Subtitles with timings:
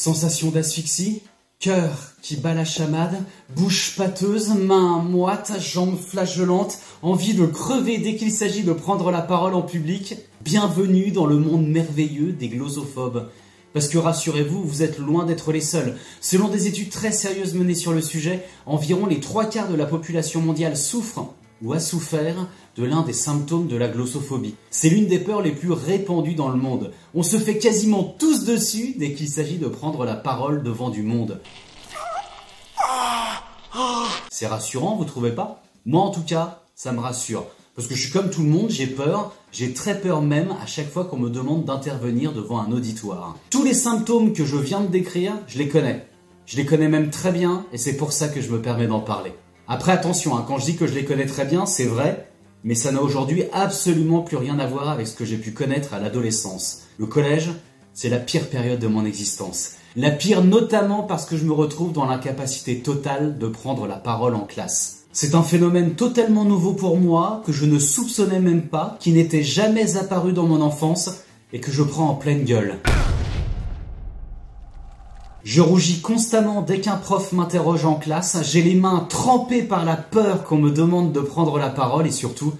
[0.00, 1.20] Sensation d'asphyxie
[1.58, 3.22] Cœur qui bat la chamade,
[3.54, 9.20] bouche pâteuse, mains moites, jambes flageolantes, envie de crever dès qu'il s'agit de prendre la
[9.20, 10.16] parole en public.
[10.40, 13.28] Bienvenue dans le monde merveilleux des glossophobes.
[13.74, 15.98] Parce que rassurez-vous, vous êtes loin d'être les seuls.
[16.22, 19.84] Selon des études très sérieuses menées sur le sujet, environ les trois quarts de la
[19.84, 22.46] population mondiale souffrent ou a souffert
[22.76, 24.54] de l'un des symptômes de la glossophobie.
[24.70, 26.92] C'est l'une des peurs les plus répandues dans le monde.
[27.14, 31.02] On se fait quasiment tous dessus dès qu'il s'agit de prendre la parole devant du
[31.02, 31.40] monde.
[34.30, 35.62] C'est rassurant, vous trouvez pas?
[35.84, 37.46] Moi en tout cas, ça me rassure.
[37.76, 40.66] Parce que je suis comme tout le monde, j'ai peur, j'ai très peur même à
[40.66, 43.36] chaque fois qu'on me demande d'intervenir devant un auditoire.
[43.50, 46.06] Tous les symptômes que je viens de décrire, je les connais.
[46.46, 49.00] Je les connais même très bien et c'est pour ça que je me permets d'en
[49.00, 49.32] parler.
[49.72, 52.28] Après attention, hein, quand je dis que je les connais très bien, c'est vrai,
[52.64, 55.94] mais ça n'a aujourd'hui absolument plus rien à voir avec ce que j'ai pu connaître
[55.94, 56.88] à l'adolescence.
[56.98, 57.50] Le collège,
[57.94, 59.74] c'est la pire période de mon existence.
[59.94, 64.34] La pire notamment parce que je me retrouve dans l'incapacité totale de prendre la parole
[64.34, 65.04] en classe.
[65.12, 69.44] C'est un phénomène totalement nouveau pour moi, que je ne soupçonnais même pas, qui n'était
[69.44, 72.74] jamais apparu dans mon enfance, et que je prends en pleine gueule.
[75.42, 79.96] Je rougis constamment dès qu'un prof m'interroge en classe, j'ai les mains trempées par la
[79.96, 82.52] peur qu'on me demande de prendre la parole et surtout,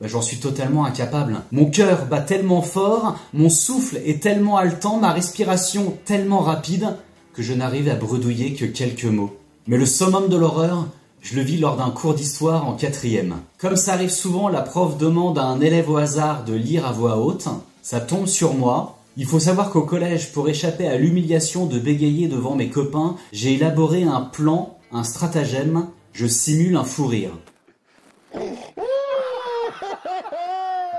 [0.00, 1.40] bah, j'en suis totalement incapable.
[1.50, 6.96] Mon cœur bat tellement fort, mon souffle est tellement haletant, ma respiration tellement rapide
[7.34, 9.36] que je n'arrive à bredouiller que quelques mots.
[9.66, 10.86] Mais le summum de l'horreur,
[11.20, 13.36] je le vis lors d'un cours d'histoire en quatrième.
[13.58, 16.92] Comme ça arrive souvent, la prof demande à un élève au hasard de lire à
[16.92, 17.48] voix haute,
[17.82, 22.28] ça tombe sur moi, il faut savoir qu'au collège, pour échapper à l'humiliation de bégayer
[22.28, 27.32] devant mes copains, j'ai élaboré un plan, un stratagème, je simule un fou rire.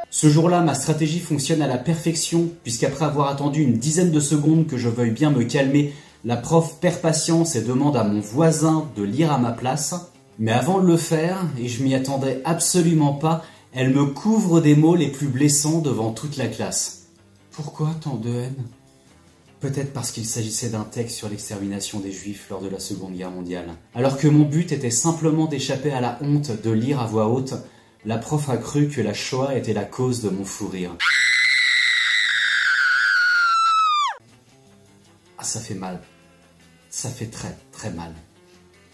[0.09, 4.67] Ce jour-là, ma stratégie fonctionne à la perfection, puisqu'après avoir attendu une dizaine de secondes
[4.67, 5.93] que je veuille bien me calmer,
[6.25, 9.95] la prof perd patience et demande à mon voisin de lire à ma place.
[10.39, 14.75] Mais avant de le faire, et je m'y attendais absolument pas, elle me couvre des
[14.75, 16.98] mots les plus blessants devant toute la classe.
[17.51, 18.67] Pourquoi tant de haine?
[19.59, 23.31] Peut-être parce qu'il s'agissait d'un texte sur l'extermination des Juifs lors de la Seconde Guerre
[23.31, 23.75] mondiale.
[23.93, 27.55] Alors que mon but était simplement d'échapper à la honte de lire à voix haute,
[28.05, 30.95] la prof a cru que la Shoah était la cause de mon fou rire.
[35.37, 36.01] Ah, ça fait mal.
[36.89, 38.13] Ça fait très, très mal.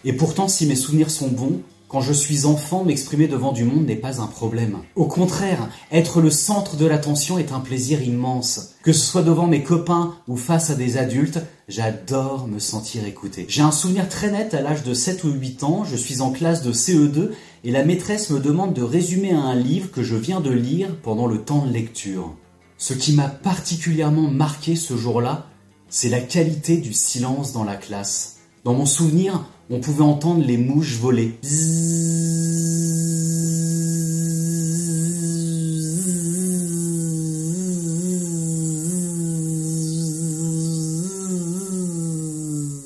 [0.04, 3.86] Et pourtant, si mes souvenirs sont bons, quand je suis enfant, m'exprimer devant du monde
[3.86, 4.78] n'est pas un problème.
[4.96, 8.74] Au contraire, être le centre de l'attention est un plaisir immense.
[8.82, 11.38] Que ce soit devant mes copains ou face à des adultes,
[11.68, 13.46] j'adore me sentir écouté.
[13.48, 16.32] J'ai un souvenir très net à l'âge de 7 ou 8 ans, je suis en
[16.32, 17.30] classe de CE2
[17.62, 21.26] et la maîtresse me demande de résumer un livre que je viens de lire pendant
[21.26, 22.34] le temps de lecture.
[22.78, 25.46] Ce qui m'a particulièrement marqué ce jour-là,
[25.88, 28.35] c'est la qualité du silence dans la classe.
[28.66, 31.38] Dans mon souvenir, on pouvait entendre les mouches voler.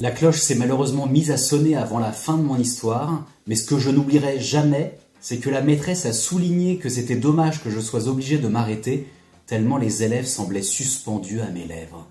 [0.03, 3.65] La cloche s'est malheureusement mise à sonner avant la fin de mon histoire, mais ce
[3.65, 7.81] que je n'oublierai jamais, c'est que la maîtresse a souligné que c'était dommage que je
[7.81, 9.07] sois obligé de m'arrêter,
[9.47, 12.07] tellement les élèves semblaient suspendus à mes lèvres.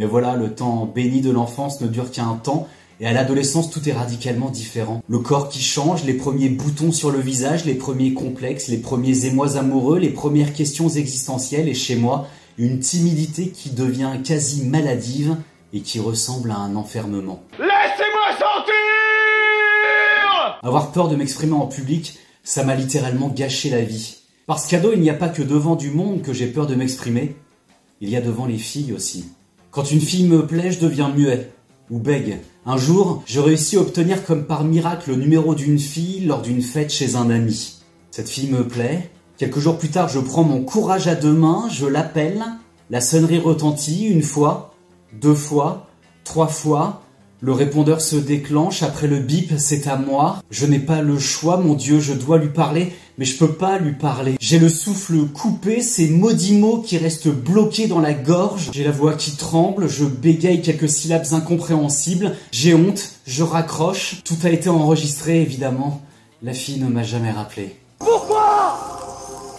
[0.00, 2.66] Mais voilà, le temps béni de l'enfance ne dure qu'un temps,
[3.00, 5.02] et à l'adolescence, tout est radicalement différent.
[5.06, 9.26] Le corps qui change, les premiers boutons sur le visage, les premiers complexes, les premiers
[9.26, 15.36] émois amoureux, les premières questions existentielles, et chez moi, une timidité qui devient quasi maladive
[15.74, 17.42] et qui ressemble à un enfermement.
[17.58, 18.72] Laissez-moi sortir
[20.62, 24.16] Avoir peur de m'exprimer en public, ça m'a littéralement gâché la vie.
[24.46, 27.36] Parce qu'ado, il n'y a pas que devant du monde que j'ai peur de m'exprimer,
[28.00, 29.26] il y a devant les filles aussi.
[29.70, 31.52] Quand une fille me plaît, je deviens muet
[31.90, 32.38] ou bègue.
[32.66, 36.62] Un jour, je réussis à obtenir comme par miracle le numéro d'une fille lors d'une
[36.62, 37.76] fête chez un ami.
[38.10, 39.10] Cette fille me plaît.
[39.38, 42.44] Quelques jours plus tard, je prends mon courage à deux mains, je l'appelle.
[42.90, 44.74] La sonnerie retentit une fois,
[45.12, 45.86] deux fois,
[46.24, 47.02] trois fois.
[47.42, 50.42] Le répondeur se déclenche, après le bip, c'est à moi.
[50.50, 53.78] Je n'ai pas le choix, mon Dieu, je dois lui parler, mais je peux pas
[53.78, 54.36] lui parler.
[54.38, 58.68] J'ai le souffle coupé, ces maudits mots qui restent bloqués dans la gorge.
[58.74, 62.36] J'ai la voix qui tremble, je bégaye quelques syllabes incompréhensibles.
[62.52, 64.20] J'ai honte, je raccroche.
[64.22, 66.02] Tout a été enregistré, évidemment.
[66.42, 67.74] La fille ne m'a jamais rappelé.
[67.98, 68.78] Pourquoi?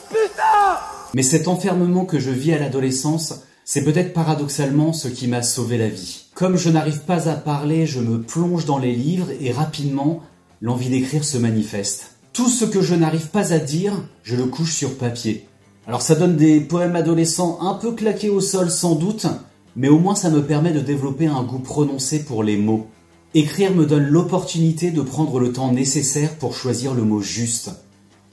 [0.09, 0.77] Putain
[1.15, 5.79] Mais cet enfermement que je vis à l'adolescence, c'est peut-être paradoxalement ce qui m'a sauvé
[5.79, 6.25] la vie.
[6.41, 10.23] Comme je n'arrive pas à parler, je me plonge dans les livres et rapidement,
[10.59, 12.15] l'envie d'écrire se manifeste.
[12.33, 13.93] Tout ce que je n'arrive pas à dire,
[14.23, 15.47] je le couche sur papier.
[15.85, 19.27] Alors ça donne des poèmes adolescents un peu claqués au sol sans doute,
[19.75, 22.87] mais au moins ça me permet de développer un goût prononcé pour les mots.
[23.35, 27.69] Écrire me donne l'opportunité de prendre le temps nécessaire pour choisir le mot juste.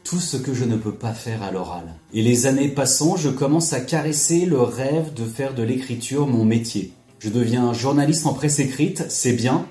[0.03, 1.97] Tout ce que je ne peux pas faire à l'oral.
[2.15, 6.47] Et les années passant, je commence à caresser le rêve de faire de l'écriture mon
[6.47, 6.95] métier.
[7.21, 9.67] Je deviens journaliste en presse écrite, c'est bien,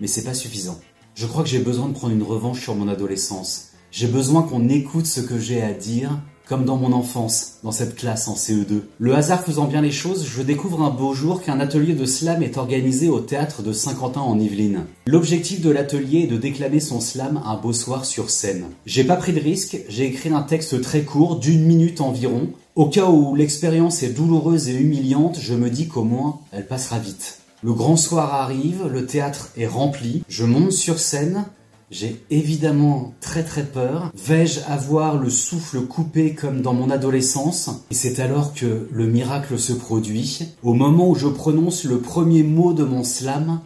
[0.00, 0.78] mais c'est pas suffisant.
[1.14, 3.70] Je crois que j'ai besoin de prendre une revanche sur mon adolescence.
[3.90, 7.96] J'ai besoin qu'on écoute ce que j'ai à dire, comme dans mon enfance, dans cette
[7.96, 8.82] classe en CE2.
[8.98, 12.42] Le hasard faisant bien les choses, je découvre un beau jour qu'un atelier de slam
[12.42, 14.84] est organisé au théâtre de Saint-Quentin en Yvelines.
[15.06, 18.66] L'objectif de l'atelier est de déclamer son slam un beau soir sur scène.
[18.86, 22.50] J'ai pas pris de risque, j'ai écrit un texte très court, d'une minute environ.
[22.74, 26.98] Au cas où l'expérience est douloureuse et humiliante, je me dis qu'au moins elle passera
[26.98, 27.38] vite.
[27.62, 31.46] Le grand soir arrive, le théâtre est rempli, je monte sur scène,
[31.90, 34.10] j'ai évidemment très très peur.
[34.14, 37.70] Vais-je avoir le souffle coupé comme dans mon adolescence?
[37.90, 40.48] Et c'est alors que le miracle se produit.
[40.62, 43.60] Au moment où je prononce le premier mot de mon slam,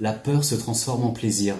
[0.00, 1.54] la peur se transforme en plaisir.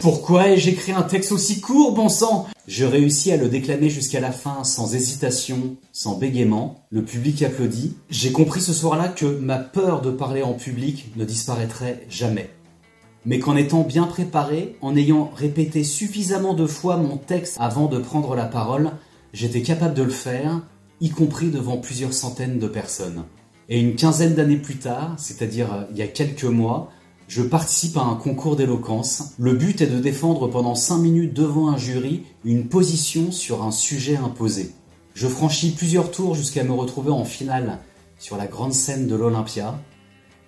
[0.00, 2.48] Pourquoi ai-je écrit un texte aussi court, bon sang?
[2.66, 6.84] Je réussis à le déclamer jusqu'à la fin sans hésitation, sans bégaiement.
[6.90, 7.96] Le public applaudit.
[8.08, 12.50] J'ai compris ce soir-là que ma peur de parler en public ne disparaîtrait jamais.
[13.26, 17.98] Mais qu'en étant bien préparé, en ayant répété suffisamment de fois mon texte avant de
[17.98, 18.92] prendre la parole,
[19.32, 20.62] j'étais capable de le faire,
[21.00, 23.24] y compris devant plusieurs centaines de personnes.
[23.68, 26.90] Et une quinzaine d'années plus tard, c'est-à-dire il y a quelques mois,
[27.30, 29.34] je participe à un concours d'éloquence.
[29.38, 33.70] Le but est de défendre pendant 5 minutes devant un jury une position sur un
[33.70, 34.72] sujet imposé.
[35.14, 37.78] Je franchis plusieurs tours jusqu'à me retrouver en finale
[38.18, 39.78] sur la grande scène de l'Olympia.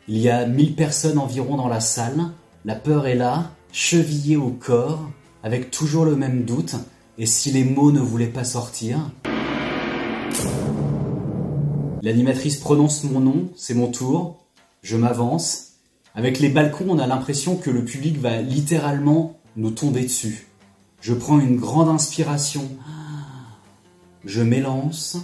[0.09, 2.33] Il y a 1000 personnes environ dans la salle.
[2.65, 5.09] La peur est là, chevillée au corps,
[5.45, 6.75] avec toujours le même doute.
[7.17, 8.99] Et si les mots ne voulaient pas sortir?
[12.03, 14.39] L'animatrice prononce mon nom, c'est mon tour.
[14.83, 15.72] Je m'avance,
[16.15, 20.47] avec les balcons, on a l'impression que le public va littéralement nous tomber dessus.
[21.01, 22.69] Je prends une grande inspiration.
[24.25, 25.17] Je m'élance.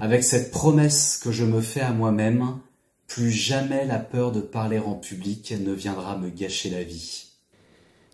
[0.00, 2.58] Avec cette promesse que je me fais à moi-même,
[3.06, 7.28] plus jamais la peur de parler en public ne viendra me gâcher la vie.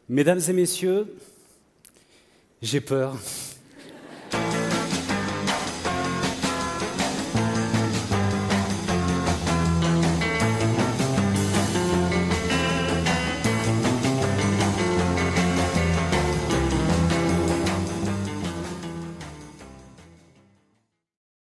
[0.08, 1.14] Mesdames et messieurs,
[2.60, 3.16] j'ai peur.